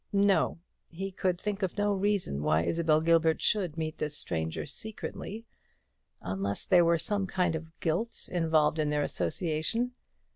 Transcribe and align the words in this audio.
No; 0.13 0.57
he 0.89 1.11
could 1.11 1.39
think 1.39 1.61
of 1.61 1.77
no 1.77 1.93
reason 1.93 2.41
why 2.41 2.63
Isabel 2.63 3.01
Gilbert 3.01 3.39
should 3.39 3.77
meet 3.77 3.99
this 3.99 4.17
stranger 4.17 4.65
secretly 4.65 5.45
unless 6.23 6.65
there 6.65 6.83
were 6.83 6.97
some 6.97 7.27
kind 7.27 7.53
of 7.55 7.79
guilt 7.81 8.27
involved 8.31 8.79
in 8.79 8.89
their 8.89 9.03
association. 9.03 9.93